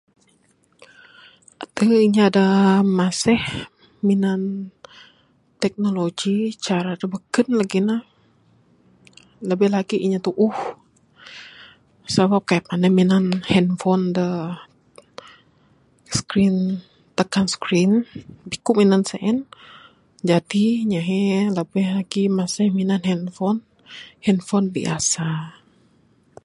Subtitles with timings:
[1.63, 2.45] Adeh inya da
[2.99, 3.39] masih
[4.07, 4.41] minan
[5.63, 7.97] teknologi cara dak beken legi ne,
[9.49, 10.57] lebih lagi inya tuuh
[12.13, 14.45] sabab kai pandai minan handphone dak
[16.17, 16.55] screen
[17.17, 17.91] tekan screen
[18.49, 19.37] biku minan sien.
[20.29, 21.21] Jadi inya he
[21.57, 22.23] lebih lagi
[22.77, 23.01] minan
[24.25, 25.27] handphone biasa.